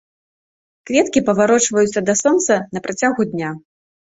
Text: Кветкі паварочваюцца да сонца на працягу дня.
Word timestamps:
Кветкі 0.89 1.23
паварочваюцца 1.27 1.99
да 2.07 2.17
сонца 2.25 2.53
на 2.77 2.85
працягу 2.89 3.21
дня. 3.35 3.49